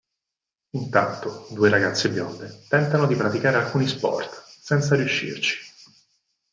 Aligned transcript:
Intanto 0.77 1.45
due 1.51 1.69
ragazze 1.69 2.09
bionde 2.09 2.65
tentano 2.67 3.05
di 3.05 3.13
praticare 3.13 3.57
alcuni 3.57 3.87
sport, 3.87 4.45
senza 4.59 4.95
riuscirci. 4.95 5.59